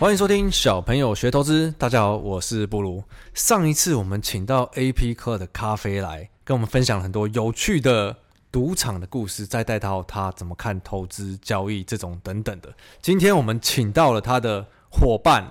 [0.00, 1.74] 欢迎收听小朋友学投资。
[1.76, 3.02] 大家好，我是布鲁。
[3.34, 8.16] 上一次我们请到 AP 课的咖啡来跟我们分享了很多有趣的
[8.52, 12.72] 赌场的故事，再带到他怎么看投资交易这种等等的。
[13.02, 15.44] 今天我们请到了他的伙伴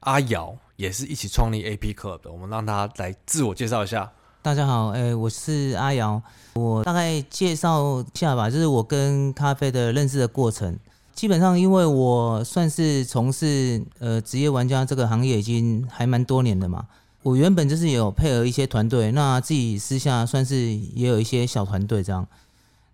[0.00, 2.32] 阿瑶，也是一起创立 AP 课的。
[2.32, 4.10] 我们让他来自我介绍一下。
[4.42, 6.20] 大家好，哎、欸，我是阿瑶。
[6.54, 10.76] 我大概介绍一下吧，就是我跟咖啡的认识的过程。
[11.14, 16.86] 基本上，因为我算是从事呃职业玩家这个行业已经还蛮多年的嘛。
[17.22, 22.26] 我原本就是有配合一些团队，那自己私下算是也有一些小团队这样。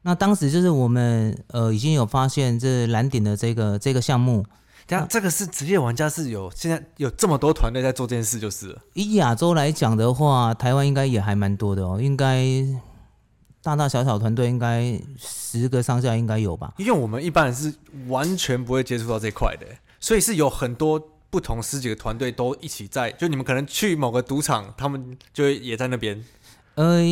[0.03, 4.45] 那当时就是我们呃已经有发现这蓝顶的这个这个项目。
[4.87, 8.79] 这样，这个是职业玩家是有现在有这么多团队在做这件事，就是了。
[8.95, 12.45] 以亚洲来讲的话，台湾应该也还蛮多的哦，应该。
[13.63, 16.73] 大大小小团队应该十个上下应该有吧？
[16.79, 17.73] 因为我们一般人是
[18.09, 19.67] 完全不会接触到这块的，
[20.01, 23.11] 所以是有很多不同十几个团队都一起在。
[23.13, 26.25] 就你们可能去某个赌场，他们就也在那边。
[26.77, 27.03] 呃，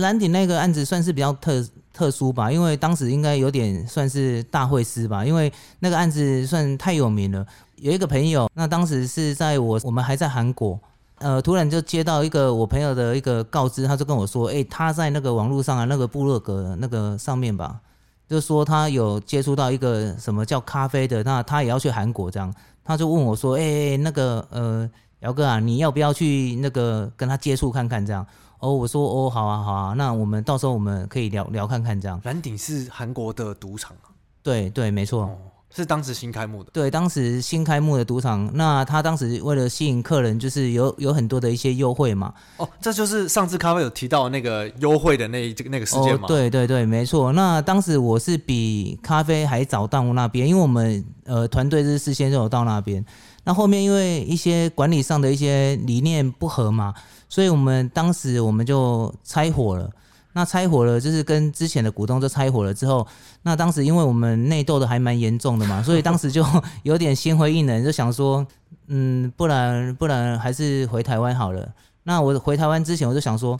[0.00, 7.46] 蓝鼎那个案子算是比较特特殊吧，因为当时应该有点算是大会师吧，因为那个案子算太有名了。
[7.76, 10.78] 有一个朋友，那当时是在我我们还在韩国。
[11.24, 17.80] 呃，突然就接到一个我朋友的一个告知，他就跟我说：“哎、欸，他在那个网络上啊，那个部落格那个上面吧，
[18.28, 22.52] 就说他有接触到一个什么叫咖啡的，那他也要去韩国这样。
[22.84, 28.26] 他就问我说：‘哎、欸，那个呃，姚哥啊，你要不要去那个跟他接触看看这样？’
[28.60, 32.20] 哦，我说哦，好啊，好啊，那我们到时候我们可以聊聊看看这样。
[32.24, 34.12] 蓝鼎是韩国的赌场啊？
[34.42, 35.22] 对对，没错。
[35.22, 35.38] 哦
[35.76, 42.32] 是当时新开幕的，对，当时新开幕的赌场，那他当时为了吸引客人，就是有有很多的一些优惠嘛。
[42.58, 46.20] 哦，这就是上次咖啡有提到那个优惠的那这个那个事件吗？
[46.22, 47.32] 哦，对对对，没错。
[47.32, 53.04] 那当时我是比咖啡还早到那边，因为我们呃团队是事先就有到那边。
[53.42, 56.94] 那后面因为一些管理上的一些理念不合嘛，
[57.28, 59.90] 所以我们当时我们就拆伙了。
[60.34, 63.06] 那拆伙了，就是跟之前的股东就拆伙了之后，
[63.42, 66.44] 那当时因为我们内斗的还蛮严重的嘛，所以当时就
[66.82, 68.46] 有点心灰意冷，就想说，
[68.88, 71.72] 嗯，不然不然还是回台湾好了。
[72.02, 73.58] 那我回台湾之前，我就想说，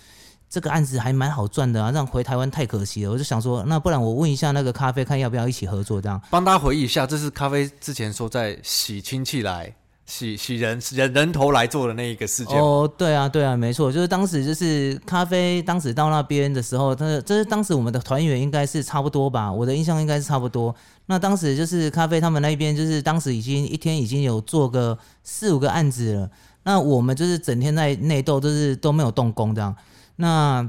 [0.51, 3.11] 这个案子还蛮好赚的啊，让回台湾太可惜了。
[3.13, 6.21] 我就想说，那不然我问一下那个咖啡，看要不要一起合作这样。
[6.29, 9.73] 帮大家回忆一下，这是咖啡之前说在洗亲戚来。
[10.07, 20.75] 洗洗人人人头来做的那一个事件哦，对啊，对啊，没错，就是当时就是咖啡，当时到那边的时候，他这是当时我们的团员应该是差不多吧，我的印象应该是差不多。
[21.07, 26.31] 那当时就是咖啡他们那边，就是当时已经一天已经有做个四五个案子了，
[26.65, 29.75] 那我们就是整天在内斗，就是都没有动工这样。
[30.17, 30.69] 那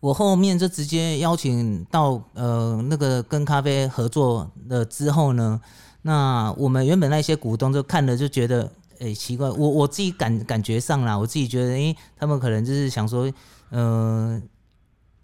[0.00, 5.60] 我后面就直接邀请到呃那个跟咖啡合作了之后呢。
[6.02, 13.30] 那我们原本那些股东就看了就觉得，哎、奇怪，我我自己感感觉上啦，我自己觉得，哎、欸，他们可能就是想说，
[13.70, 14.42] 嗯、呃，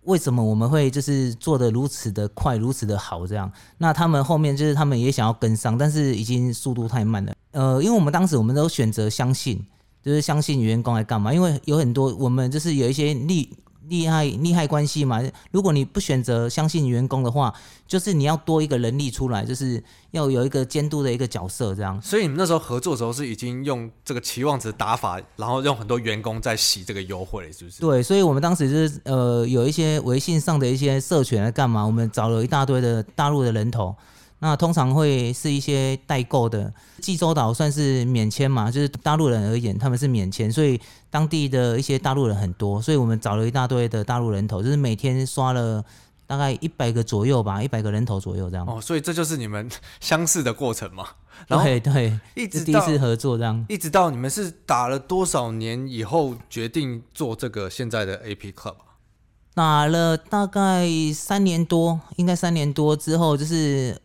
[0.02, 3.50] 为什么我们会就是做的如此的快，如此的好这样？
[3.78, 7.32] 那他们后面就是他们也想要跟上，但是已经速度太慢了。
[7.52, 9.64] 呃，因为我们当时我们都选择相信，
[10.02, 11.32] 就是相信员工来干嘛？
[11.32, 13.56] 因为有很多我们就是有一些利。
[13.88, 17.52] 利害利害关系嘛，如果你不选择相信员工的话，
[17.86, 22.00] 就是你要多一个人力出来，就是要有一个监督的一个角色这样。
[22.02, 27.80] 所以你们那时候合作的时候是已经用这个期望值打法，然后用很多员工在洗这个优惠，是不是？
[27.80, 31.84] 对，所以我们当时就是呃有一些微信上的一些社群来干嘛？
[31.84, 33.94] 我们找了一大堆的大陆的人头。
[34.38, 36.70] 那通常会是一些代购的，
[37.00, 40.78] 济州岛算是免签嘛，就是大陆人而言，他们是免签，所以
[41.10, 45.82] 当地的一些大陆人很多，所以我们找了一大堆的大陆人头，就是每天刷了
[46.26, 48.66] 大概一百个左右吧，一百个人头左右这样。
[48.68, 49.70] 哦，所以这就是你们
[50.00, 51.06] 相似的过程嘛？
[51.48, 58.74] 对对，一直第一次合作这样，一直到你们是打了多少年以后决定做这个现在的 AP Club？
[59.54, 63.98] 打了大概三年多，应该三年多之后就是。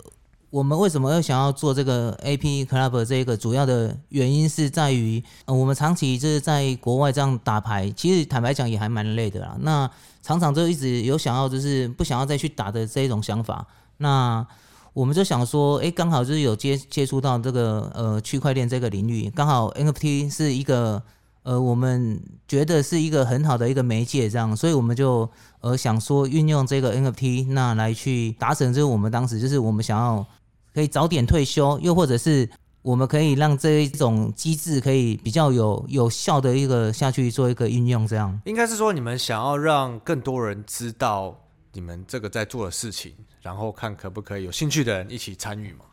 [0.51, 9.56] 我们为什么要想要做这个 AP Club 这个主要的原因是在于，呃，我们长期就是在国外这样打牌，其实坦白讲也还蛮累的啦。
[9.62, 9.89] 那
[10.21, 13.65] 常常就一直有想要就是不想要再去打的这一种想法。
[13.95, 14.45] 那
[14.92, 21.01] 我们就想说，哎，刚好就是有接接触到这个呃区块链这个领域，刚好 NFT 是一个
[21.44, 25.30] 呃我们觉得是一个很好的一个媒介，这样，所以我们就
[25.62, 30.27] 呃想说运用这个 NFT 那来去达成，就是我们当时就是我们想要。
[30.73, 32.50] 可以早点退休，又或者是
[32.81, 41.39] 我们可以让这一种机制可以比较有有效的一个下去做一个运用，这样应该是说你们想要让更多人知道
[41.73, 45.85] 你们这个在做的事情，然后看可不可以有兴趣的人一起参与嘛？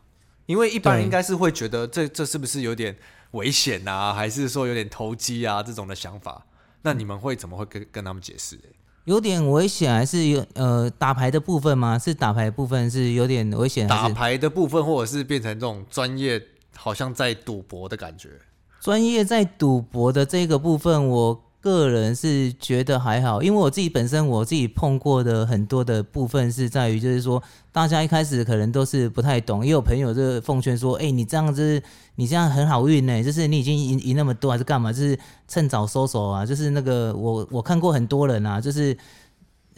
[0.45, 2.97] 因为一般人应该是会觉得这这是不是有点
[3.31, 6.43] 危险啊，还是说有点投机啊这种的想法？
[6.81, 8.59] 那你们会怎么会跟跟他们解释？
[9.05, 11.97] 有点危险，还是有呃打牌的部分吗？
[11.97, 16.41] 是打牌的部分是有点危险，打牌的部分，或者是变成这种专业，
[16.75, 18.29] 好像在赌博的感觉。
[18.79, 21.43] 专业在赌博的这个部分，我。
[21.61, 27.41] 个人是觉得还好，因为我自己本身我自己碰过的很多的部分是在于，就是说
[27.71, 31.81] 大家一开始可能都是不太懂，也有朋友就奉劝说，哎、你这样子，
[32.15, 34.93] 你这样很好运呢，就是你已经赢赢那么多还是干嘛？
[34.93, 35.17] 就是
[35.47, 36.45] 趁早收手啊！
[36.45, 38.95] 就是那个我我看过很多人啊，就是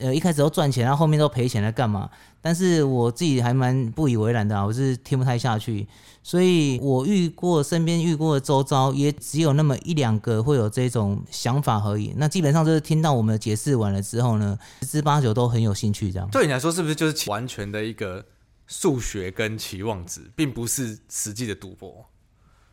[0.02, 2.10] 呃一开始都赚钱，然后后面都赔钱来干嘛？
[2.42, 5.88] 但是我自己还蛮不以为然的啊，我是听不太下去。
[6.24, 12.14] 所以我遇过身边遇过的周遭，也只有那么一两个会有这种想法而已。
[12.18, 16.30] 那基本上就是听到我们解释完了之后呢，十之八九都很有兴趣这样。
[16.30, 18.24] 对你来说，是不是就是完全的一个
[18.68, 22.06] 数学跟期望值，并不是实际的赌博？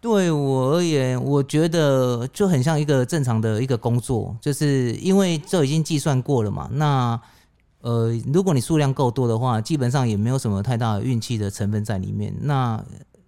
[0.00, 6.68] 对我而言，我觉得就很像一个正常的一个工作，就是因为这已经计算过了嘛。
[6.72, 7.20] 那
[7.80, 12.32] 呃，如果你数量够多的话，基本上也没有什么太大的运气的成分在里面。
[12.42, 12.80] 那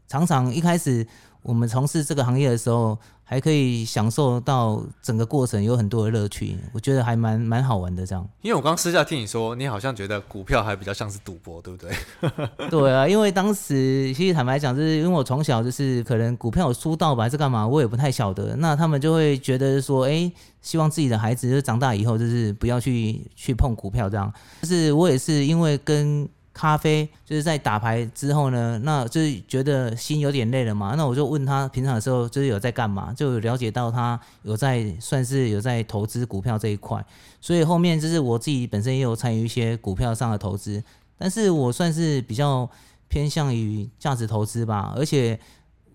[0.06, 1.06] 常常一开始
[1.42, 8.04] 我们从事这个行业的时候，还可以享受到整个过程有很多的乐趣，我觉得还蛮蛮好玩的。
[8.04, 11.94] 这样，因为我刚私下听你说，你好像觉得股票还比较像是赌博，对不对？
[12.68, 18.54] 对啊，因为当时其实坦白讲，就是因为我从小就是可能股票有输到吧，还是干嘛，我也不太晓得。
[18.56, 24.32] 那他们就会觉得说，哎，希望自己的孩子就长大以后就是不要去去碰股票这样。
[24.62, 26.28] 就是我也是因为跟。
[26.60, 30.92] 咖啡就是在打牌之后呢，那就是觉得心有点累了嘛。
[30.94, 37.02] 那我就问他平常的时候就是有在干嘛，就了解到他有在算是有在投资股票这一块。
[37.40, 40.84] 所以后面就是我自己本身也有参与一些股票上的投资，
[41.16, 42.68] 但是我算是比较
[43.08, 45.40] 偏向于价值投资吧，而且。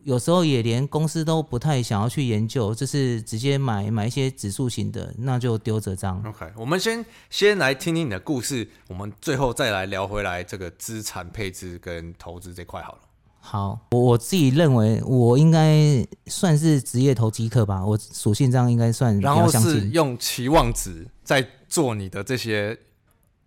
[0.05, 6.21] 有时候也连公司都不太想要去研究，就是直接买买一些指数型的，那就丢着这样。
[6.23, 12.99] OK，我们先先来听听你的故事，我们最后再来聊回来这个资产配置跟投资这块好了。
[13.39, 19.19] 好，我我自己认为我应该算是职业投机客吧，我属性这样应该算。
[19.19, 22.77] 然后是用期望值在做你的这些，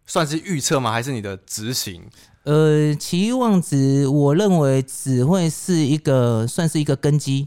[0.06, 0.90] 算是预测吗？
[0.90, 2.02] 还是你的执行？
[2.48, 7.46] 呃，期望值，我认为只会是一个，算是一个根基。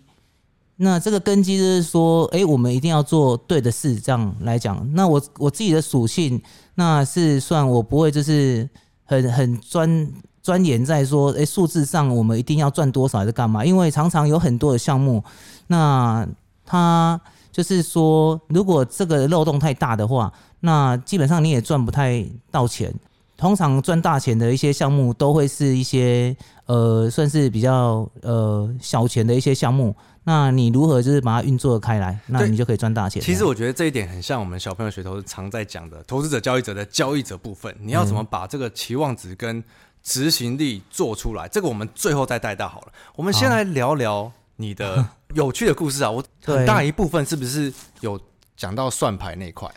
[0.75, 4.88] 那这个根基就是说，哎，我们一定要做对的事，这样来讲。
[4.94, 6.39] 那我我自己的属性，
[6.75, 8.69] 那是算我不会就是
[9.06, 10.07] 很很专
[10.44, 13.65] 钻研在说，哎，数字上我们一定要赚多少还是干嘛？
[13.65, 15.24] 因为常常有很多的项目，
[15.65, 16.27] 那
[16.63, 17.19] 它
[17.51, 22.94] 就是说，如果这个漏洞太大的话，那基本上你也赚不太到钱。
[23.41, 29.95] 通常赚大钱的一些项目，都会是一些呃，算是比较呃小钱的一些项目。
[30.25, 33.19] 那你如何就是把它运作开来，那你就可以赚大钱。
[33.19, 37.75] 其实我觉得这一点很像我们小朋友学投资常在讲的投资者交易者的交易者部分。
[37.81, 39.63] 你要怎么把这个期望值跟
[40.03, 41.47] 执行力做出来？
[41.47, 42.94] 这个我们最后再带到好了。
[43.15, 45.03] 我们先来聊聊你的
[45.33, 46.11] 有趣的故事啊！
[46.11, 48.21] 我 很大一部分是不是有
[48.55, 49.67] 讲到算牌那一块？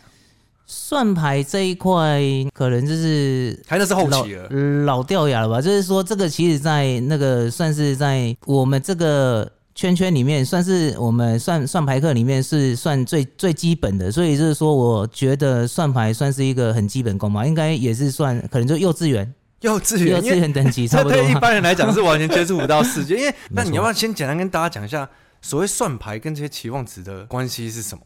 [0.76, 2.20] 算牌这一块
[2.52, 4.48] 可能就是还那是后期了，
[4.84, 5.60] 老掉牙了吧？
[5.60, 14.10] 就是说，这个其实，在那个算是在我们这个圈圈里面，算是我们算算牌课里面是算最最基本的。
[14.10, 21.12] 所以就是说，我觉得算牌算是一个很基本功嘛，应该也是算可能就幼稚园、幼稚园、幼稚园等级差不多。
[21.16, 23.16] 对一般人来讲是完全接触不到世界。
[23.16, 25.08] 因为那你要不要先简单跟大家讲一下，
[25.40, 28.02] 所谓算牌跟这些期望值的关系是什么？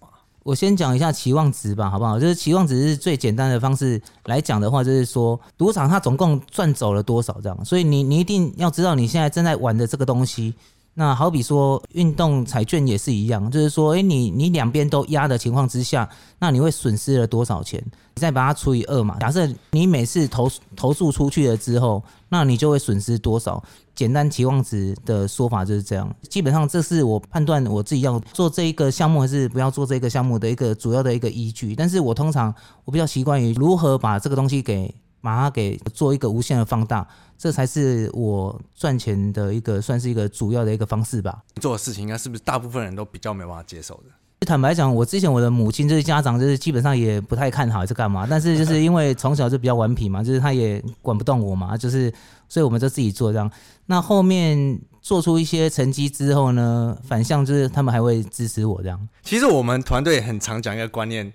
[0.48, 2.18] 我先讲一下期望值吧，好不好？
[2.18, 10.54] 就是期望值是最简单的方式来讲的话，就是说赌场它总共赚走了多少这样，所以你你一定要知道你现在正在玩的这个东西。
[10.94, 17.78] 那好比说运动彩券也是一样，就是说，诶，你你两边都压的情况之下，那你会损失了多少钱？
[18.14, 19.18] 你再把它除以二嘛。
[19.20, 23.62] 假设你每次投投注出去了之后，那你就会损失多少？
[23.98, 26.08] 简单期望值的说法就是这样。
[26.30, 31.74] 基本上这是我判断我自己要做这一个项目还是不要做这个项目的一个主要的一个依据。
[31.74, 34.94] 但是我通常我比较习惯于如何把这个东西给。
[35.20, 37.04] 把它给做一个无限的放大，
[37.36, 41.42] 这才是我赚钱的一个算是一个主要的一个方式吧。
[41.60, 44.10] 做的事情应该是不是大部分人都比较没办法接受的？
[44.46, 48.26] 坦白讲，我之前我的母亲就是家长，就是基本上也不太看好是干嘛。
[48.28, 52.12] 但是就是 因为从小就比较顽皮嘛，就是他也管不动我嘛，就是
[52.48, 53.50] 所以我们就自己做这样。
[53.86, 59.08] 那后面做出一些成绩之后呢，反向就是他们还会支持我这样。
[59.22, 61.32] 其实我们团队很常讲一个观念。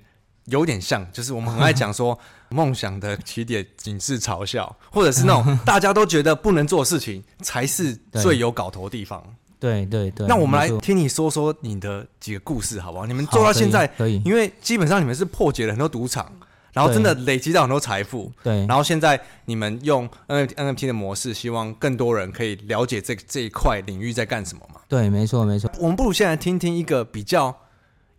[0.48, 2.20] 有点像，就是我们很爱讲说
[2.52, 9.24] 梦想的起点仅是嘲笑，或者是那种 大家都觉得不能做的事情才是最有搞头的地方。
[9.64, 10.28] 对对对。
[10.28, 13.06] 那我们来听你说说你的几个故事，好不好？
[13.06, 16.30] 你们做到现在可以，因为基本上你们是破解了很多赌场，
[16.74, 18.32] 然后真的累积到很多财富。
[18.44, 18.66] 对。
[18.68, 24.82] 然后现在你们用 NFT 的模式，希望更多人可以了解这这一块领域在干什么嘛？
[24.90, 25.72] 对，没错没错。
[25.80, 27.56] 我们不如现在听听一个比较。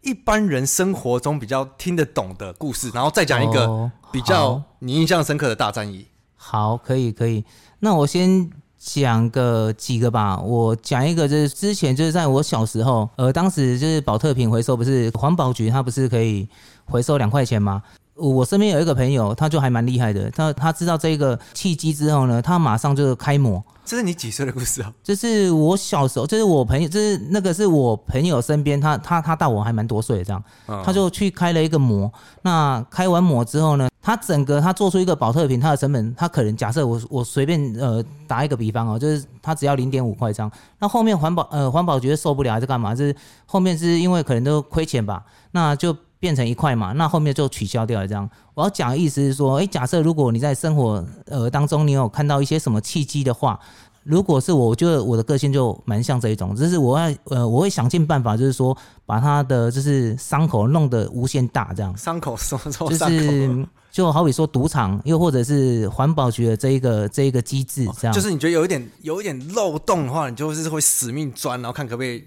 [0.06, 6.06] 一般人生活中比较听得懂的故事，然后再讲一个比较你印象深刻的大战役。
[6.36, 7.42] 好，可以，可以。
[7.78, 8.50] 那我先
[8.84, 10.38] 讲个几个吧。
[10.38, 16.46] 我讲一个，就是之前就是在我小时候，呃，当时就是保特瓶回收，不是环保局，它不是可以
[16.84, 17.82] 回收两块钱吗？
[18.14, 20.30] 我身边有一个朋友，他就还蛮厉害的。
[20.30, 23.60] 他他知道这个契机之后呢，他马上就开模。
[23.84, 24.92] 这是你几岁的故事啊？
[25.02, 30.44] 这是我小时候，这是我朋友，这是那个是我朋友身边，他他他大我还蛮多岁的，这样，
[30.84, 32.10] 他就去开了一个模。
[32.42, 40.52] 那开完模之后呢，他整个它做出一个保特瓶，它的成本，它可能假设我我随便呃打一个比方哦，就是它只要零点五块这样。
[40.78, 42.94] 那后面环保呃环保局受不了还是干嘛？
[42.94, 45.96] 就是后面是因为可能都亏钱吧，那就。
[46.20, 48.08] 变成一块嘛，那后面就取消掉了。
[48.08, 53.60] 这样，我要讲的意思是说，诶，假设如果你在生活呃当中，你有看到一些什么契机的话，
[54.04, 61.94] 如果是我，我觉得我的个性就蛮像这一种，就是我要呃，我会想尽办法，就是说把他的就是伤口弄得无限大，这样。
[61.94, 68.12] 伤口什么什么就是就好比说赌场，又或者是环保局的这一个这一个机制，这样。
[68.12, 72.24] 就是你觉得有一点有一点漏洞的话，你就是会死命钻，然后看可不可以。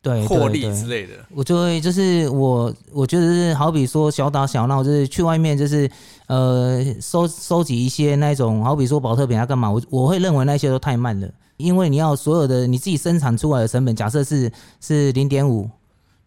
[0.00, 5.90] 对，获利之类的，我就会就是我，我觉得是好比说小打小闹，就是去外面就是
[6.26, 9.70] 呃收收集一些那种，好比说保特瓶要干嘛？
[9.70, 14.50] 我我会认为那些都太慢了，因为你要所有的你自己生产出来的成本，假设是
[14.80, 15.68] 是零点五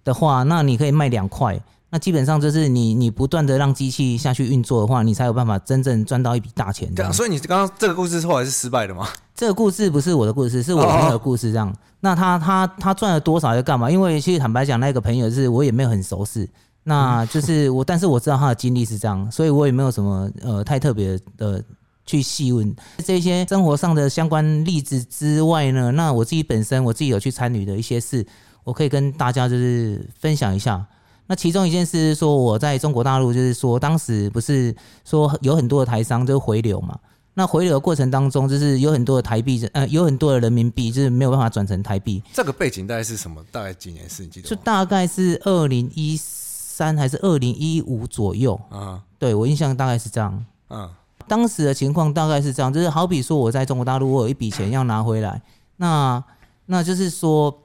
[0.04, 1.60] 的话，那你可以卖两块。
[1.94, 6.92] 那基本上就是你，你不断的让机器下去运作的话，你才有办法真正赚到一笔大钱。
[6.96, 9.08] 对啊，所以你刚刚这个故事后来是失败的吗？
[9.36, 11.52] 这个故事不是我的故事，是我朋友的故事。
[11.52, 13.92] 这样，哦、那他他他赚了多少要干嘛？
[13.92, 16.50] 因为其实坦白讲，那个朋友是我也没有很熟识。
[16.86, 21.64] 那就是我，但是我知道他的经历是这样，所以我也没有什么呃太特别的
[22.08, 25.92] 去细问这些生活上的相关例子之外呢。
[25.92, 28.26] 那我自己本身我自己有去参与的一些事，
[28.64, 30.84] 我可以跟大家就是分享一下。
[31.28, 34.76] 那其中一件事是说，我在中国大陆，就是说，当时不是
[35.06, 37.00] 说有很多的台商就回流嘛？
[37.36, 42.22] 那回流的过程当中，就是有很多的台币，呃，有很多的人民币，就是没有办法转成台币。
[42.32, 43.44] 这个背景大概是什么？
[43.52, 44.22] 大概几年是？
[44.24, 44.48] 你记得？
[44.48, 48.60] 就大概是二零一三还是二零一五左右？
[48.70, 50.46] 啊，对，我印象大概是这样。
[50.70, 50.88] 嗯，
[51.28, 55.42] 当时的情况大概是这样，就是好比说我在中国大陆，我有一笔钱要拿回来，
[55.78, 56.24] 那
[56.68, 57.62] 那就是说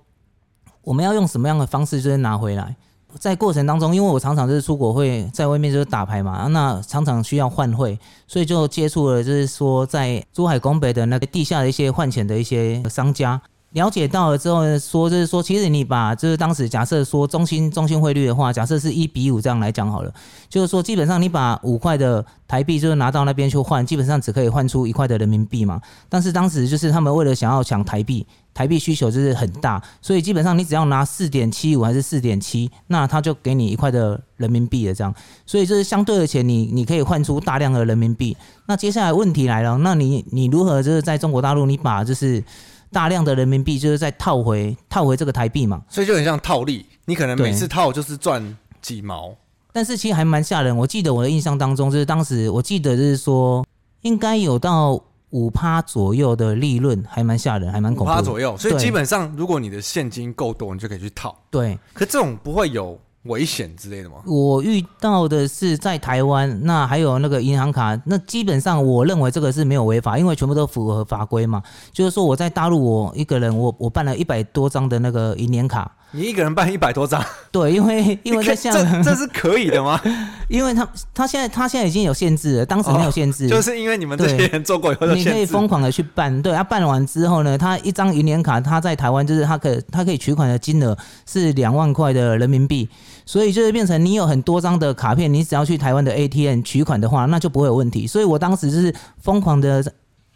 [0.80, 2.74] 我们要用什么样的方式，就是拿回来？
[3.18, 13.40] 在过程当中，因为我常常就是出国会在外面就是打牌嘛，那常常需要换汇，所以就接触了就是说在珠海拱北的那个地下的一些换钱的一些商家。
[13.72, 20.10] 了解到了之后，说就是说，其实你把就是当时假设说中心中心汇率的话，假设是一比五这样来讲好了，
[20.48, 25.78] 就是说基本上你把五块的台币就是拿到那边去换，基本上只可以换出一块的人民币嘛。
[26.08, 35.14] 但是当时就是他们为了想要抢台币，台币需求就是很大，所以基本上你只要拿四点七五还是四点七，那他就给你一块的人民币的这样。
[35.44, 38.34] 所以就是相对的钱，你你可以换出大量的人民币。
[38.64, 42.42] 那接下来问题来了，那你你如何就是在中国大陆你把就是。
[42.90, 49.34] 大量的人民币就是在套回套回这个台币嘛，所以就很像套利，你可能每次套就是赚几毛，
[49.72, 50.76] 但是其实还蛮吓人。
[50.76, 53.66] 我记得我的印象当中，就是当时我记得就是说，
[54.02, 58.12] 应该有到五趴左右的利润，还蛮吓人，还蛮恐怖。
[58.12, 61.36] 五趴左右，所以基本上如果你的现金够多，你就可以去套。
[61.50, 62.98] 对，可这种不会有。
[63.24, 64.16] 危险之类的吗？
[64.26, 71.62] 我遇到的是在台湾，那还有那个银行卡，那基本上我认为这个是没有违法，因为全部都符合法规嘛。
[71.92, 75.92] 就是说我在大陆，我一个人我我办了一百多张的那个银联卡。
[76.12, 77.22] 你一个人办一百多张？
[77.52, 80.00] 对，因为因为在像这这是可以的吗？
[80.48, 86.40] 因为他他现在他现在已经有限制了，当时没有限制，哦、就是因为你们这些人做过以后，你可以疯狂的去办。
[86.40, 90.96] 对，他办完之后呢，他一张银联卡，他在台湾就是他可他可以取款的金额
[91.26, 92.88] 是两万块的人民币，
[93.26, 98.06] 所以就是变成你有很多张的卡片，你只要去台湾的 ATM 取款的话，那就不会有问题。
[98.06, 99.84] 所以我当时就是疯狂的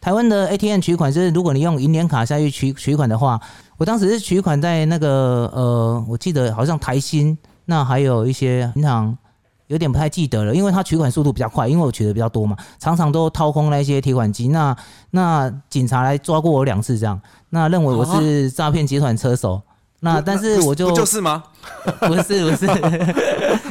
[0.03, 3.41] 台湾的 ATM 取款，就是如果你用银联卡下去取取款的话。
[3.83, 9.19] 我当时是取款在那个呃，我记得好像台新，那还有一些银行，
[9.67, 14.47] 有点不太记得了，因为他取款速度比较快，因为我取的比较多嘛，常常都掏空那些提款机。
[14.47, 14.77] 那
[15.11, 17.21] 那警察来抓过我两次，这样，
[17.51, 19.61] 那认为我是诈骗集团车手。
[19.99, 21.43] 那但是我就不就是吗？
[22.07, 22.67] 不是不是，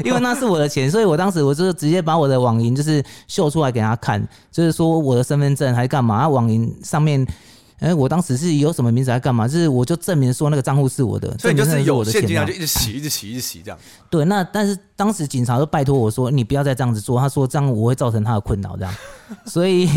[0.03, 6.27] 因为那是我的钱，所以我当时我就直接把我的网银就是秀出来给他看，就是说我的身份证还干嘛？
[6.27, 7.25] 网银上面。
[7.81, 9.47] 哎、欸，我当时是有什么名字来干嘛？
[9.47, 13.79] 就是我就证明说那个账户是我的，所以就是有现金啊，就一直洗，一直洗，一直洗这样。
[14.07, 18.95] 对，那但是当时警察就拜托我说，你不要再这样子做，他说这样我会造成他的困扰这样。
[19.47, 19.89] 所以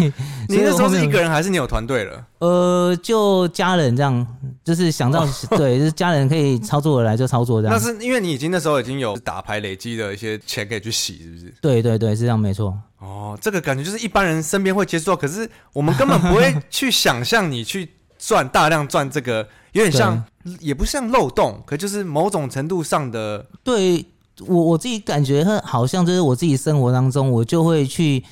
[0.49, 2.27] 你那时候是一个人还是你有团队了？
[2.39, 4.27] 呃，就家人这样，
[4.65, 7.77] 就是想到、 哦、对，就是家人可以操作的来就操作这样。
[7.77, 11.55] 那是因为你已经那时候已经有打牌累积的一些钱可以去洗，是不是？
[11.61, 12.75] 对对对，是这样没错。
[13.05, 17.91] 哦，这个感觉就是一般人身边会接触到，可是我们根本不会去想象你去。
[18.17, 20.25] 赚大量赚这个有点像，
[20.59, 23.45] 也不像漏洞，可就是某种程度上的。
[23.63, 24.03] 对
[24.47, 28.25] 我我自己感觉，好像就是我自己生活当中，我就会去，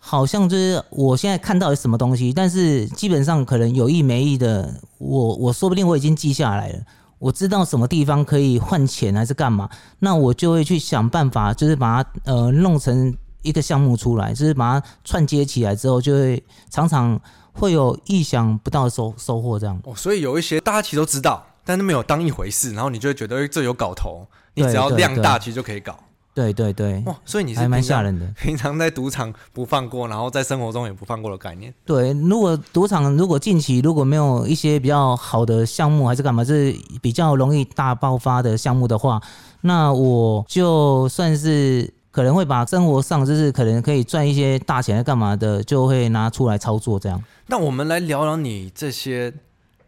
[0.00, 6.80] 好像就是我现在看到什么东西，但是基本上可能有意没意的，我我说不定我已经记下来了，
[7.20, 9.70] 我知道什么地方可以换钱还是干嘛，
[10.00, 17.20] 那我就会去想办法，就是把它呃弄成一个项目出来，就是把它串接起来之后，就会常常。
[17.54, 25.98] 会有意想不到的收收获，这样哦，所以有一些大家其实都知道，但是没有当一回事，然后你就会觉得，哎，这有搞头，你只要量大，其实就可以搞。
[26.32, 28.24] 对对对，哇，所以你是还蛮吓人的。
[28.40, 31.74] 平常在赌场不放过，然后在生活中也不放过的概念。
[31.84, 39.20] 对，如果赌场如果近期如果没有一些比较好的项目，还是干嘛，是比较容易大爆发的项目的话，
[39.62, 41.92] 那我就算是。
[42.10, 47.22] 可能会把生活上就是可能可以赚一些大钱来干嘛的，就会拿出来操作这样。
[47.46, 49.32] 那我们来聊聊你这些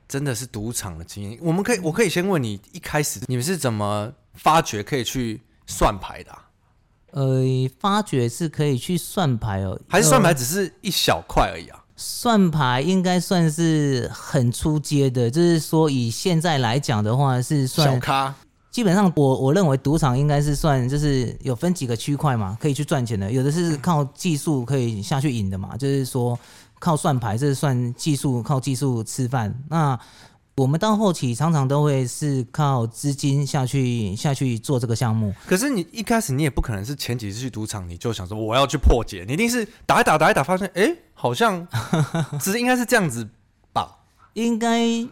[0.07, 1.39] 真的是赌场的经验。
[1.43, 6.47] 我们可以，我可以先问你，一开始你们是怎么发掘可以去算牌的啊？
[7.13, 7.43] 呃，
[7.81, 11.77] 发掘是可以去算牌哦，还是算牌只是一小块而已啊？
[11.77, 18.35] 呃，算牌应该算是很出街的，就是说以现在来讲的话是算小咖。
[18.71, 23.31] 基本上我，我我认为赌场应该是算就是有分几个区块嘛，可以去赚钱的。
[23.31, 26.39] 有的是靠技术可以下去赢的嘛，就是说
[26.79, 29.53] 靠算牌，这是算技术，靠技术吃饭。
[29.69, 29.99] 那
[30.57, 35.35] 我们到后期常常都会是靠资金下去下去做这个项目。
[35.47, 41.67] 可是你一开始你也不可能是前几次去赌场你就想说我要去破解，你一定是打一打打一打，发现哎、欸，好像
[42.41, 43.29] 只是应该是这样子
[43.73, 43.99] 吧？
[44.35, 45.09] 应该。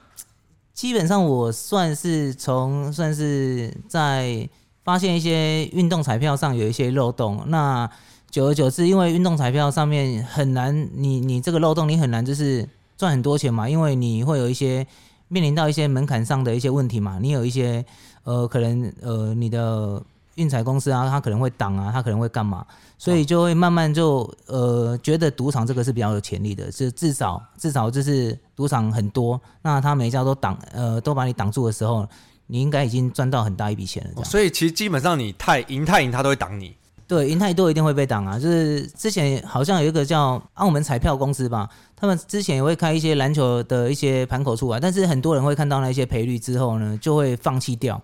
[0.79, 4.49] 基本上我算是从算是在
[4.85, 7.91] 发现一些运动彩票上有一些漏洞，那
[8.31, 14.87] 久而久之，因为运动彩票上面很难，你你这个漏洞你很难就是赚很多钱嘛，因为你会有一些
[15.27, 17.85] 面临到一些门槛上的一些问题嘛，你有一些
[18.23, 20.01] 呃可能呃你的。
[20.39, 22.65] 运彩公司啊，他可能会挡啊，他可能会干嘛，
[22.97, 32.09] 所以就会慢慢就呃觉得赌场这个是比较有潜力的，是至少至少就是赌场很多，那他每一家都挡呃都把你挡住的时候，
[32.47, 34.25] 你应该已经赚到很大一笔钱了。
[34.25, 36.75] 所以其实基本上你太赢太赢，他都会挡你。
[37.09, 38.39] 对，赢太多一定会被挡啊。
[38.39, 48.01] 就是之前好像有一个叫澳门彩票公司吧，他们之前也会开一些篮球的一些盘口出来，但是很多人会看到那些赔率之后呢，就会放弃掉。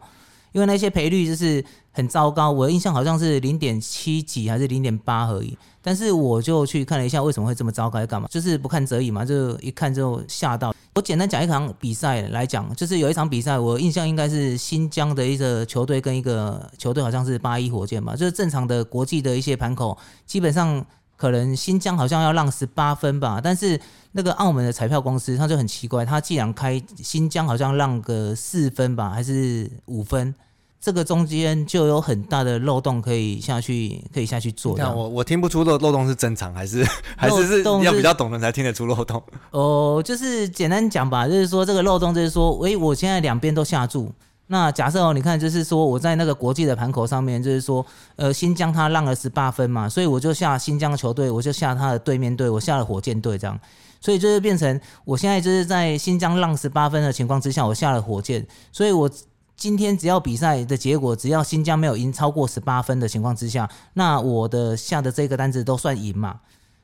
[0.55, 5.59] 因为那些赔率就是很糟糕，我的印象好像是零点七几还是零点八而已。
[5.83, 8.07] 但是我就去看了一下，为什么会这么糟糕？
[8.07, 8.29] 干嘛？
[8.31, 10.73] 就是不看则已嘛，就一看就吓到。
[10.95, 18.15] 我简单讲一场比赛来讲，就是有一场比赛，我印象应该是新疆的一个球队跟一个球队，好像是八一火箭吧。
[18.15, 20.87] 就是正常的国际的一些盘口，基本上
[21.17, 23.81] 可能新疆好像要让十八分吧，但是。
[24.17, 30.33] 那个澳门的彩票公司，他就很奇怪，他既然开新疆好像让个四分吧，还是五分，
[30.81, 34.79] 这个中间就有很大的漏洞可以下去，可以下去做。
[34.79, 36.87] 那我我听不出漏漏洞是正常还是
[37.19, 39.21] 还是是要比较懂的才听得出漏洞。
[39.51, 44.13] 哦，就是简单讲吧，就是说这个漏洞就是说，喂，我现在两边都下注。
[44.49, 47.85] 那假设哦，你看，就是说我在那个国际的盘口上面，就是说，
[48.17, 53.59] 呃，新疆他让了十八分嘛，所以我就下新疆球队，我就下他的对面队，我下了火箭队这样，
[54.03, 59.11] 所以就是变成我现在就是在新疆让十八分的情况之下，我下了火箭，所以我
[59.57, 66.41] 今天只要比赛的结果，只要新疆没有赢超过十八分的情况之下，那我的下的这个单子都算赢嘛。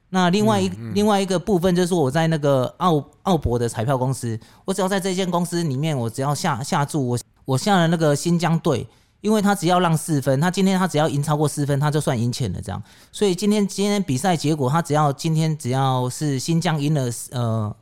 [0.08, 7.18] 那另外一嗯嗯另外一个部分就是说，我在那个澳澳博的彩票公司，我只要在这间公司里面，我只要下下注我。
[7.44, 8.86] 我下了那个新疆队，
[9.20, 12.82] 因为他只要让四分，他今天他只要赢超过四分，他就算赢钱了这样。
[13.10, 17.74] 所以今天今天比赛结果，他只要今天只要是新疆赢了呃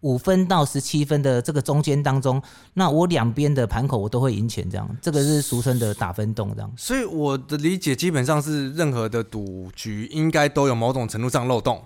[0.00, 2.42] 五分到十七分的这个中间当中，
[2.74, 4.88] 那我两边的盘口我都会赢钱这样。
[5.00, 6.70] 这个是俗称的打分洞这样。
[6.76, 11.82] 所以我的理解基本上是，任何的赌局应该都有某种程度上漏洞。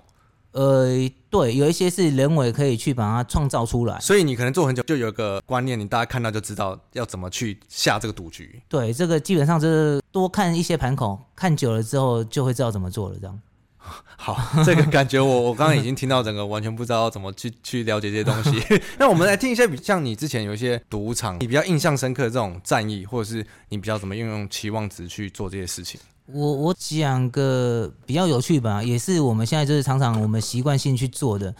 [0.52, 0.88] 呃，
[1.30, 3.98] 对，有一些是人为可以去把它创造出来。
[4.00, 8.60] 所以你可能做很久，就有一个观念，你大家看到就知道要怎么去下这个赌局。
[8.68, 13.16] 对，这个基本上就是多看一些盘口，看久了之后就会知道怎么做了。
[13.20, 13.40] 这样。
[14.16, 18.62] 好，这个感觉我我刚刚已经听到整个完全不知道怎么去 去了解这些东西。
[18.98, 25.98] 那我们来听一些比像你之前有一些赌场，你比较印象深刻的这种战役，或者是你比较怎么运用期望值去做这些事情。
[26.32, 31.54] 我我讲个比较有趣吧，也是我们现在就是常常我们习惯性去做的。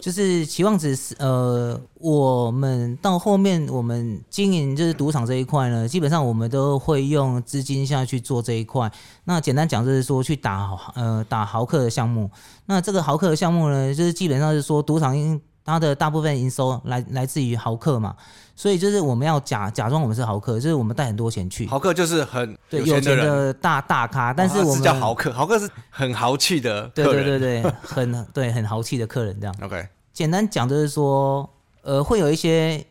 [0.00, 8.90] 就是期望值是呃，我们到后面我们经营就是赌场这一块呢，基本上我们都会用资金下去做这一块。
[9.24, 12.30] 那简单讲就是说去打呃打豪客的项目。
[12.66, 15.16] 那这个豪客的项目呢，就是基本上是说赌场
[15.64, 18.14] 它的大部分营收来来自于豪客嘛。
[18.54, 21.66] 所以就是我们要假假装我们是豪客，就是我们带很多钱去。
[21.66, 27.24] 豪客就是很对有钱的大大咖，但是我们是叫豪客，豪客是很豪气的客人。
[27.24, 29.56] 对对对对，很对很豪气的客人这样。
[29.62, 31.48] OK，简单讲就是说，
[31.80, 32.84] 呃，会有一些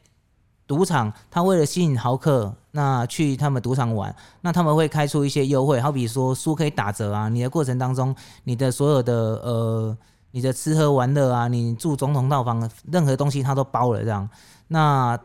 [0.66, 8.14] 赌场，他为了吸引豪客，那去他们赌场玩，那他们会开出一些优惠，好比说输可以打折啊，你的过程当中，
[8.46, 9.98] 你的所有的呃，
[10.32, 14.30] 你的吃喝玩乐啊，你住总统套房，任何东西他都包了这样。
[14.70, 15.20] 那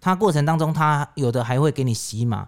[0.00, 2.46] 他过程当中，他有的还会给你洗码，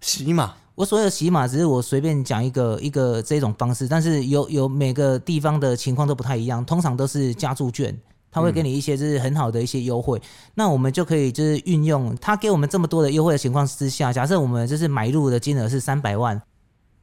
[0.00, 0.54] 洗码。
[0.74, 6.64] 我所有的洗码只是我随便讲一个一个这种方式，但是有有每个地方的情况都不太一样。
[6.64, 7.94] 通常都是加注券，
[8.30, 10.16] 他会给你一些就是很好的一些优惠。
[10.18, 10.22] 嗯、
[10.54, 16.40] 那我们就可以就是运用他给我们这么多的优惠的情况之下，假设我们就是买入的金额是三百万，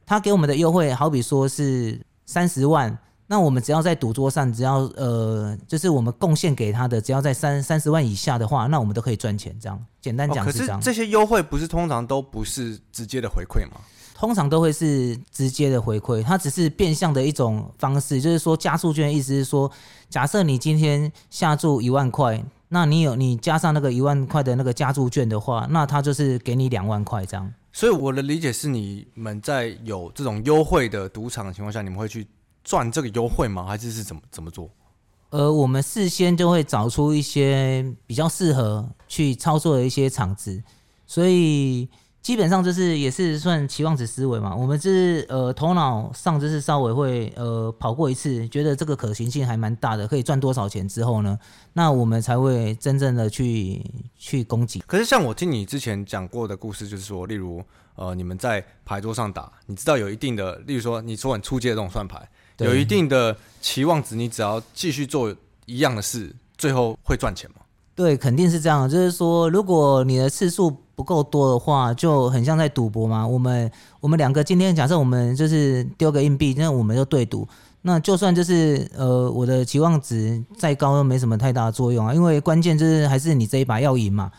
[0.06, 2.98] 他给我们的优惠好比说是三十万。
[3.28, 9.52] 那我们只要在赌桌上，只要呃，就是我们贡献给他的，只要在三三十万以下的话，那我们都可以赚钱。
[9.60, 10.76] 这样简单讲是这样。
[10.76, 13.80] 哦，可是这些优惠不是通常都不是直接的回馈吗？
[14.14, 18.20] 通常都会是直接的回馈，它只是变相的一种方式。
[18.20, 19.68] 就是说加注券的意思是说，
[20.08, 27.52] 假设你今天下注一万块，那你有你加上那个一万块的那个加注券的话，那它就是给你两万块这样。
[27.72, 32.24] 所以我的理解是，你们在有这种优惠的赌场的情况下，你们会去。
[32.66, 33.64] 赚这个优惠吗？
[33.64, 34.68] 还是是怎么怎么做？
[35.30, 40.60] 呃，我们事先就会找出一些比较适合去操作的一些场子，
[41.06, 41.88] 所以
[42.20, 44.54] 基本上就是也是算期望值思维嘛。
[44.54, 51.38] 我们是呃头脑上就是稍微会呃跑过一次，觉得这个可行性还蛮大的，可以赚多少钱之后呢，
[51.72, 53.84] 那我们才会真正的去
[54.16, 54.82] 去攻击。
[54.88, 57.62] 可是像我听你之前讲过的故事，就是说，例如
[57.94, 62.28] 呃你们在牌桌上打，你知道有一定的，例如说你说很初阶的这种算牌。
[62.58, 65.34] 有一定的期望值，你只要继续做
[65.66, 67.56] 一样的事，最后会赚钱吗？
[67.94, 68.88] 对，肯定是这样。
[68.88, 73.26] 就是说，如果你的次数不够多的话，就很像在赌博嘛。
[73.26, 77.48] 我们我们两个今天假设我们就是丢个硬币，那我们就对赌。
[77.82, 84.30] 那就算就是呃，我的期望值再高都没什么太大的作用啊，因为关键就是还是你这一把要赢嘛。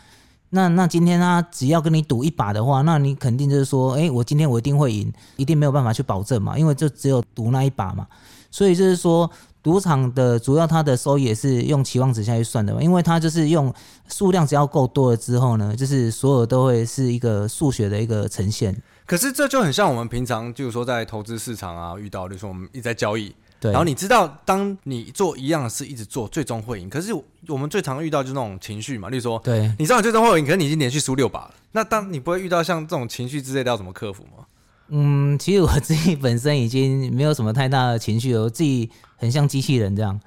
[0.50, 8.06] 那那今天他只要跟你赌一把的话，那你肯定就是说，哎，我今天我一定会赢，一定没有办法去保证嘛，因为就只有赌那一把嘛。
[8.50, 9.30] 所以就是说，
[9.62, 13.72] 赌场的主要它的收益也是用期望值下去算的嘛，因为它就是用
[14.08, 18.74] 数量只要够多了之后呢，就是所有都会是一个数学的一个呈现。
[19.04, 23.34] 可是这就很像我们平常就是说在投资市场啊遇到，就是说我们一直在交易。
[23.60, 26.88] 对，然后你知道，当你做一样的事，一直做，最终会赢。
[26.88, 27.12] 可是
[27.48, 31.54] 我们最常遇到就是那种情绪嘛，例如说，对，你知道你最终会赢，可是你已经连续输六把了。
[31.72, 34.46] 那当你不会遇到像这种情绪之类的，要怎么克服吗？
[34.88, 40.18] 嗯，其实我自己本身已经没有什么太大的情绪了，我自己很像机器人这样。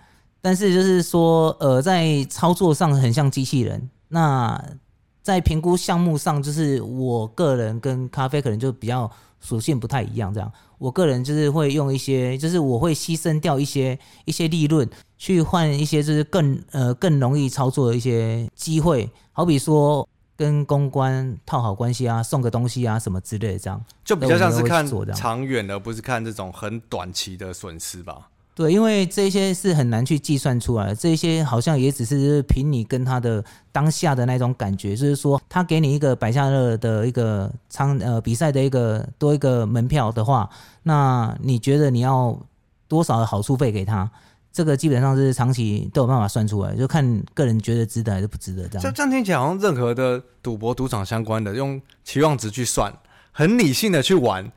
[0.41, 3.89] 但是就是说，呃，在操作上很像机器人。
[4.09, 4.61] 那
[5.21, 10.51] 在评估项目上，就是我个人跟咖啡可能就比较属性不太一样这样。
[10.81, 23.79] 我个人就是会用一些，就是我会牺牲掉一些一些利润，去换一些就是更呃更容易操作的一些机会，好比说跟公关套好关系啊，送个东西啊什么之类的，这样。
[24.03, 28.30] 就比较像是看长远而不是看这种很短期的损失吧。
[28.53, 40.49] 对，因为这些是很难去计算出来的，这些好像也只是凭你跟他的当下的那种感觉，就是说他给你一个百家乐的一个仓呃比赛的一个多一个门票的话，
[40.83, 42.37] 那你觉得你要
[42.89, 44.11] 多少的好处费给他？
[44.51, 48.83] 这个基本上是长期都有办法算出来，就看个人觉得值得还是不值得这样。
[48.83, 52.93] 这这样听起来好像任何的赌博赌场相关的，用期望值去算，
[53.31, 54.51] 很理性的去玩。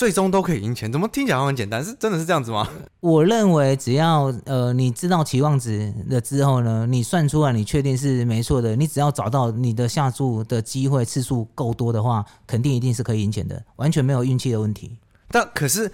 [0.00, 1.84] 最终都可以赢钱，怎么听起来很简单？
[1.84, 2.66] 是真的是这样子吗？
[3.00, 14.96] 我认为只要呃你知道期望值了之后呢，你算出来你确定是没错的，你只要找到你的下注的机会次数够多的话，肯定一定是可以赢钱的，完全没有运气的问题。
[15.28, 15.92] 但可是，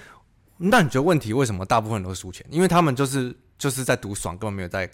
[0.56, 2.46] 那你觉得问题为什么大部分人都是输钱？
[2.48, 4.88] 因为他们就是就是在赌爽，根本没有在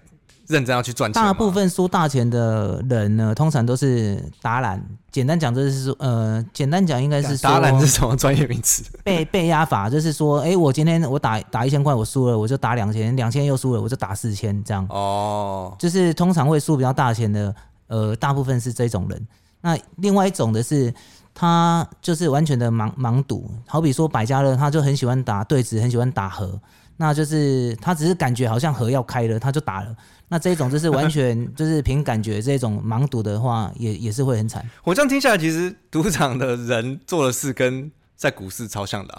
[0.46, 1.22] 认真要去赚钱。
[1.22, 4.82] 大部分输大钱的人呢，通常都是打懒。
[5.10, 8.82] 简单讲就是说，呃，简单讲应该是打懒是什么专业名词？
[9.04, 14.86] 被被压法，就是说，哎、欸，我今天我打打一千块，我输了，我就打两千，两千又输了，我就打四千，这样。
[14.88, 17.54] 哦，就是通常会输比较大钱的，
[17.88, 19.26] 呃，大部分是这种人。
[19.60, 20.92] 那另外一种的是。
[21.34, 26.60] 他就是完全的盲盲赌，好比说百家乐，他就很喜欢打对子，很喜欢打和，
[26.98, 29.96] 那就是他只是感觉好像和要开了，他就打了。
[30.32, 34.66] 那这种就是完全 就是凭感觉，这种盲赌的话也，也也是会很惨。
[34.82, 39.14] 我这样听下来，其实赌场的人做的事跟在股市超像的，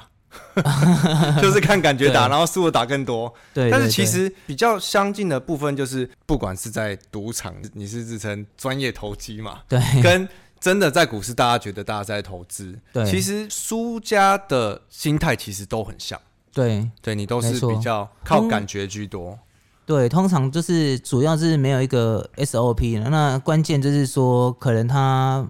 [0.64, 3.32] 啊 就是看感觉打，然后输的打更多。
[3.54, 9.60] 对，但是其实比较相近的部分就是，不管是在赌场，你是自称专业投机嘛？
[9.70, 10.28] 对，跟。
[10.60, 16.18] 真的在股市，大家觉得大家在投资，对，其实输家的心态其实都很像，
[16.54, 19.38] 对，对你都是比较靠感觉居多，
[19.86, 25.46] 对，通常就是主要是没有一个 SOP，那关键就是说，可能他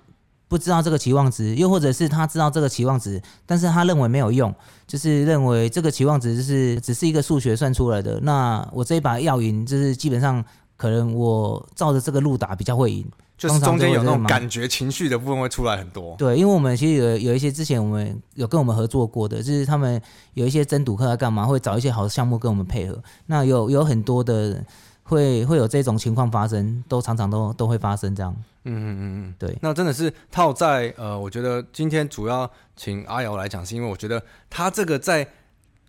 [0.47, 4.53] 不知道这个期望值，又或者是他知道这个期望值，但是他认为没有用，
[4.87, 10.43] 就是认为这个期望值就是只是一个数学算出来的，那我这一把要赢，就是基本上
[10.83, 13.05] 可能我照着这个路打比较会赢。
[13.37, 16.15] 就是中间有那种感觉、情绪的部分会出来很多。
[16.17, 20.01] 对，因为我们其实有有一些之前我们有跟我们合作过的，就是他们
[20.33, 23.01] 有一些真赌客在干嘛，会找一些好的项目跟我们配合。
[23.25, 24.63] 那有有很多的
[25.03, 28.33] 会会有这种情况发生，都常常都都会发生这样。
[28.65, 29.57] 嗯嗯嗯嗯，对。
[29.61, 35.27] 那真的是套在呃，我觉得今天主要请阿瑶来讲，是因为我觉得他这个在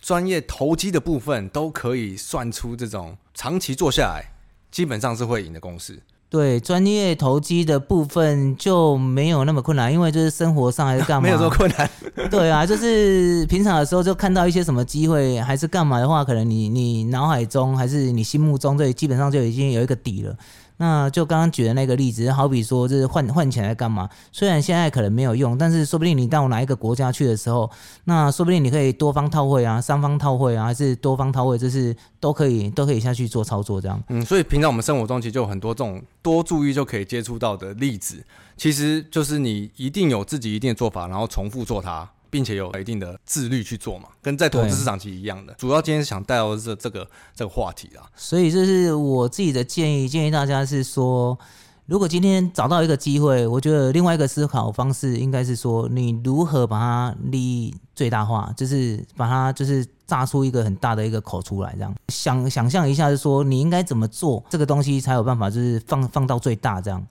[0.00, 4.34] 专业投机的部分都可以算出这种长期做下来
[4.74, 5.96] 基本上是会赢的公式。
[6.28, 11.88] 对专业投机的部分就没有那么困难，因为就是生活上还是干嘛， 没有说困难。
[12.28, 20.37] 对啊，就是平常的时候就看到一些什么机会，还是干嘛的话，可能你你脑海中还是你心目中，这基本上就已经有一个底了。
[20.76, 24.08] 那就刚刚举的那个例子，好比说，就是换换钱来干嘛？
[24.32, 27.70] 虽然现在可能没有用，但是说不定你到哪一个国家去的时候，
[28.04, 34.02] 那说不定你可以多方套汇啊，三方套汇啊，还是多方套汇，就是都可以都可以下去做操作这样。
[34.08, 38.24] 嗯，所以平常我们生活中其实就有很多这种多注意就可以接触到的例子，
[38.56, 42.10] 其实就是你一定有自己一定的做法，然后重复做它。
[42.35, 45.55] 并且有一定的自律去做嘛，跟在投资市场其实一样的。
[45.55, 48.03] 主要今天是想带到这这个这个话题啊。
[48.16, 51.38] 所以这是我自己的建议，建议大家是说，
[51.87, 67.07] 如果今天找到一个机会，我觉得另外一个思考方式应该是说，你如何把它利益最大化，就是把它就是炸出一个很大的一个口出来，这样想想象一下，是说你应该怎么做，这个东西才有办法就是放放到最大这样。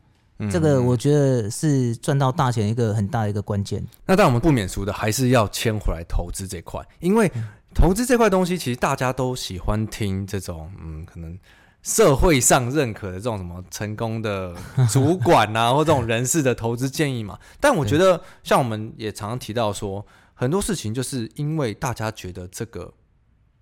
[0.50, 3.84] 这个我觉得是赚到大钱一个很大的一个关键。
[4.06, 7.32] 那但我们不免俗的，还是要牵回来投资这块，因为
[7.74, 11.38] 投资这块东西，其实大家都喜欢听这种，嗯，可能
[11.82, 14.56] 社会上认可的这种什么成功的
[14.92, 17.38] 主管啊，或这种人士的投资建议嘛。
[17.60, 22.94] 但我觉得，像我们也常常提到说，很多事情就是因为大家觉得这个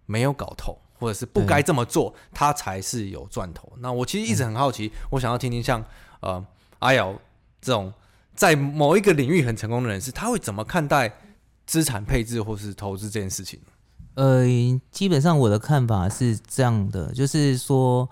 [0.05, 3.71] 没有搞头，或者是不该这么做，它才是有赚头。
[3.79, 5.83] 那我其实一直很好奇，我想要听听像
[6.19, 6.45] 呃。
[6.81, 7.13] 阿瑶
[7.61, 7.91] 这种
[8.35, 11.11] 在某一个领域很成功的人士，他会怎么看待
[11.65, 13.59] 资产配置或是投资这件事情？
[14.15, 14.45] 呃，
[14.91, 18.09] 基本上我的看法是这样的，就是说，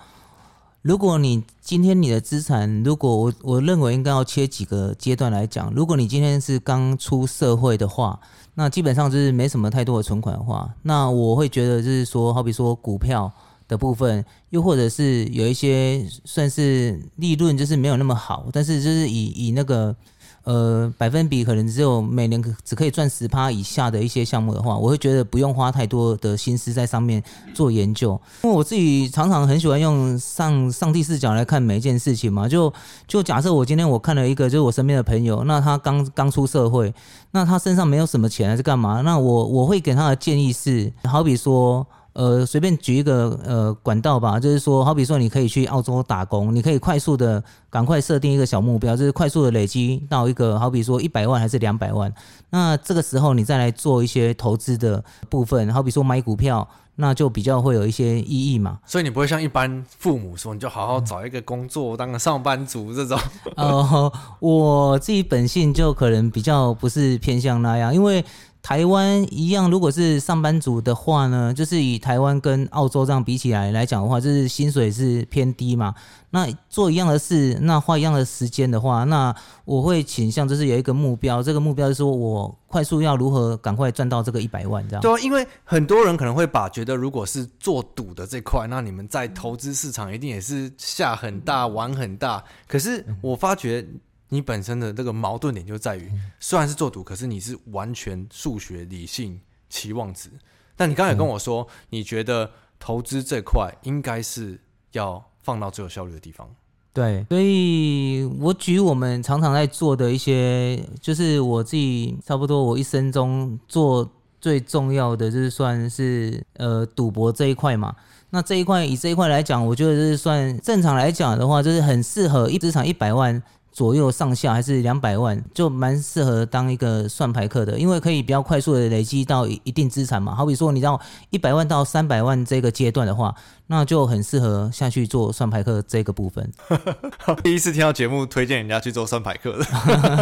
[0.81, 8.19] 如果你今天你的资产，如果我我认为应该要切几个阶段来讲，如果你今天是刚出社会的话，
[8.53, 13.31] 那基本上就是没什么太多的存款的话，那我会觉得就是说，好比说股票。
[13.69, 19.95] 的部分，又或者是有一些算是利润就是没有那么好，但是就是以以那个
[20.43, 32.49] 呃百分比可能只有每年只可以赚十趴以下的一些项目的话，我会觉得不用花太多的心思在上面做研究，因为我自己常常很喜欢用上上帝视角来看每一件事情嘛。
[32.49, 32.73] 就
[33.07, 36.91] 就假设我今天我看了一个就是我身边的朋友，那他刚刚出社会，
[37.31, 39.01] 那他身上没有什么钱还是干嘛？
[39.01, 41.85] 那我我会给他的建议是，好比说。
[42.13, 52.11] 呃，随便举一个呃管道吧，就是说，好比说，你可以去澳洲打工，你可以快速的赶快设定一个小目标，就是快速的累积到一个好比说一百万还是两百万，
[52.49, 58.79] 那这个时候你再来做一些投资的部分，好比说买股票，那就比较会有一些意义嘛。
[58.85, 63.17] 所以你不会像一般父母说，你就好好找一个工作，嗯、当个上班族这种。
[63.55, 68.25] 呃，我自己本性就可能比较不是偏向那样，因为。
[68.61, 75.95] 台湾一样，如果是上班族的话呢，就是以台湾跟澳洲这样比起来来讲的话，就是薪水是偏低嘛。
[76.31, 79.33] 那做一样的事，那花一样的时间的话，那
[79.65, 85.01] 我会倾向就是有一个目标，这个目标是说我快速要如何赶快赚到这个一百万这样。
[85.01, 92.43] 对，因为很多人可能会把觉得如果是做赌的这块，那你们在投资市场一定也是下很大玩很大。
[92.67, 93.87] 可是我发觉。
[94.29, 100.29] 你本身的这个矛盾点就在于，虽然是做赌，可是你是完全数学理性期望值。
[100.75, 104.59] 但你刚才跟我说，你觉得投资这块应该是
[104.93, 106.47] 要放到最有效率的地方。
[106.93, 117.95] 对，所以我举我们常常在做的一些，就是我自己差不多我一生中做最重要的，就是算是呃赌博这一块嘛。
[118.29, 123.41] 那这一块以这一块来讲，我觉得就是算正常来讲的话，就是很适合一资产一百万。
[123.71, 130.35] 左右上下还是两百万，就蛮适合当一个算牌客的，因为可以比较快速的累积到一定资产嘛。
[130.35, 133.35] 好比说，你到一百万到三百万这个阶段的话。
[133.71, 136.51] 那就很适合下去做算牌客这个部分。
[137.43, 139.63] 第一次听到节目推荐人家去做算牌客的。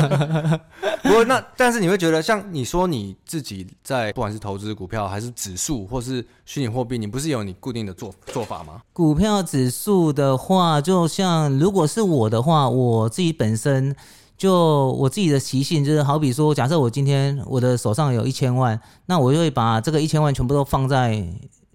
[1.02, 8.82] 不过那但是你会觉得，像你说你自己在不管是投资股票还是指数或是虚拟货币，你不是有你固定的做做法吗？
[8.92, 13.96] 股票指数的话，就像如果是我的话，我自己本身
[14.38, 21.26] 就我自己的习性就是，好比说，假设我今天我的手上有一千万，那我就会把这个一千万全部都放在。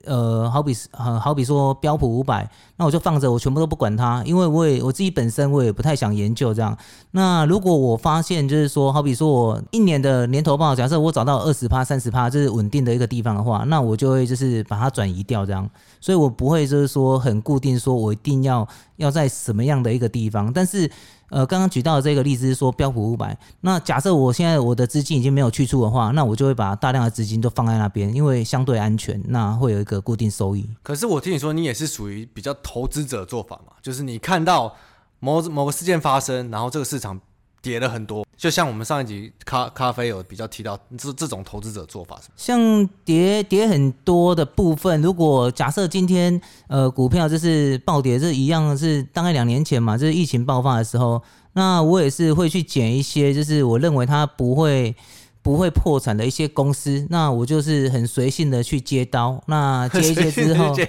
[0.04, 2.50] 呃，好比呃，好比说标普五百，
[2.82, 6.76] 那我就放着，我全部都不管它，因为我也我自己本身我也不太想研究这样。
[7.12, 15.70] 那如果我发现就是说，好比说我一年的年头报，假设我找到二十趴、三十趴，这是稳定的一个地方的话，那我就会就是把它转移掉这样。
[16.00, 18.66] 所以我不会就是说很固定，说我一定要
[18.96, 20.90] 要在什么样的一个地方，但是。
[21.32, 23.34] 呃，刚刚举到的这个例子是说标普五百。
[23.62, 30.68] 那假设我现在我的资金已经没有去处的话，那我就会把大量的资金都放在那边，因为相对安全，那会有一个固定收益。
[30.82, 34.74] 可是我听你说，你也是属于比较投资者做法嘛，就是你看到
[35.18, 37.20] 某某个事件发生，然后这个市场。
[37.62, 54.96] 跌了很多，就像我们上一集咖咖啡有比较提到这这种投资者做法，像跌跌很多的部分，如果假设今天呃股票就是暴跌，这一样是大概两年前嘛，就是疫情爆发的时候，那我也是会去捡一些，就是我认为它不会
[55.42, 60.74] 不会破产的一些公司，那我就是很随性的去接刀，那 接一接之后。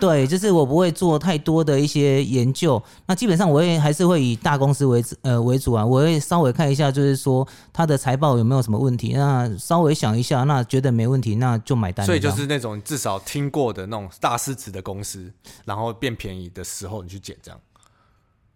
[0.00, 12.06] 对，就是我不会做太多的一些研究，那基本上我也还是会以大公司为呃为主啊，我会稍微看一下，就是说它的财报有没有什么问题，那稍微想一下，那觉得没问题，那就买单。
[12.06, 15.30] 所以就是那种至少听过的那种大市值的公司，
[15.66, 17.60] 然后变便宜的时候你去捡这样。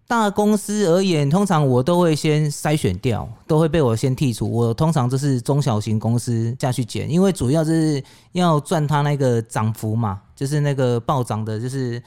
[0.06, 4.50] 大公司而言，通常我都会先筛选掉，都会被我先剔除。
[4.50, 12.00] 我通常就是中小型公司下去捡，因为主要就是要赚它那个涨幅嘛，就是那个暴涨的，就是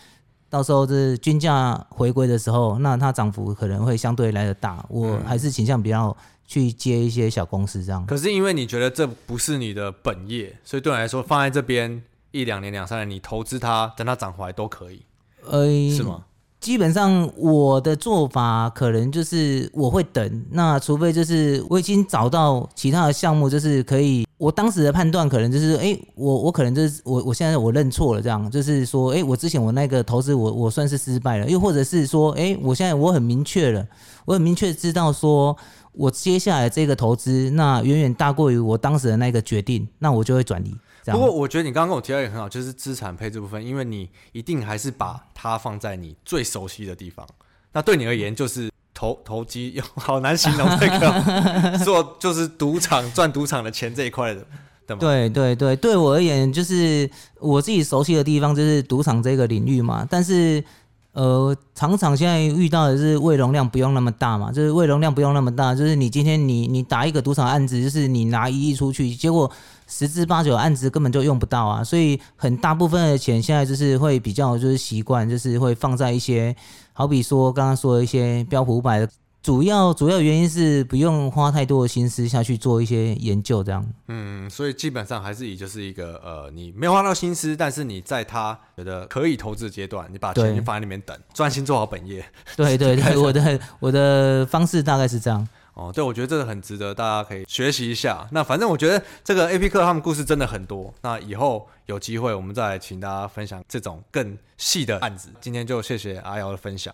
[0.48, 4.86] 到时候就是均价回归的时候，那它涨幅可能会相对来的大。
[4.90, 8.06] 我还是倾向比较去接一些小公司这样。
[8.06, 15.02] 可是因为你觉得这不是你的本业，所以对你来说放在这边一两年、两三年，你投资它，等它涨回来都可以，
[15.44, 16.24] 呃，是吗？
[16.60, 24.26] 基本上我的做法可能就是我会等，那除非就是我已经找到其他的项目，就是可以。
[24.38, 33.88] 我当时的判断可能就是，哎、我我可能就是我我现在我认错了，这样就是说，哎、我之前我那个投资我我算是失败了，又或者是说，哎、我现在我很明确了，
[34.26, 35.58] 我很明确知道说
[35.92, 40.76] 我接下来这个投资那远远大过于我当时的那个决定，那我就会转移。
[41.14, 47.26] 不过我觉得你刚刚跟我提到一个很好，就是资产配置部分，因为你一定还是把它放在你最熟悉的地方。
[47.74, 54.46] 那对你而言，就是投投机，好难形容这个 做就是赌场赚赌场的钱这一块的，
[54.88, 55.00] 对吗？
[55.00, 60.08] 对对对，对我而言，就是我自己熟悉的地方就是赌场这个领域嘛。
[60.10, 60.64] 但是
[61.12, 69.52] 呃，常常现在遇到的是胃容量不用那么大嘛，就是胃容量不用那么大，就是你今天你你打一个赌场案子，就是你拿一亿出去，结果。
[69.88, 76.56] 十之八九案子根本就用不到啊，所以很大部分的钱现在就是会比较就是习惯，就是会放在一些，
[76.94, 79.10] 好比说刚刚说的一些标普五百的，
[79.42, 83.86] 主要主要原因是不用花太多的心思下去做一些研究这样。
[84.10, 92.26] 嗯，所以基本上还是以就是一个呃，你没有花到心思，但是你在他觉得可以投资的阶段，你把钱放在那边等，专心做好本业。
[92.58, 95.48] 对对对， 我的我的方式大概是这样。
[95.78, 98.28] 哦，对，我觉得这个很值得大家可以学习一下。
[98.32, 100.92] 那反正我觉得这个 AP 课他们故事真的很多。
[101.04, 105.30] 那以后有机会我们再来请大家分享这种更细的案子。
[105.40, 106.92] 今天就谢谢阿瑶的分享。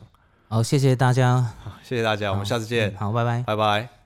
[0.50, 1.54] 好，谢谢大家。
[1.82, 2.94] 谢谢大家，我们下次见。
[3.00, 4.03] 好，拜拜，拜拜。